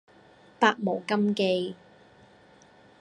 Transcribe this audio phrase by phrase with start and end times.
[0.59, 1.75] 百無禁忌